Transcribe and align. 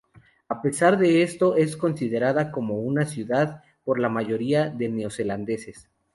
A 0.49 0.63
pesar 0.63 0.97
de 0.97 1.21
esto, 1.21 1.55
es 1.55 1.77
considerada 1.77 2.49
como 2.51 2.79
una 2.79 3.05
ciudad 3.05 3.61
por 3.83 3.99
la 3.99 4.09
mayoría 4.09 4.67
de 4.67 4.89
neozelandeses. 4.89 5.91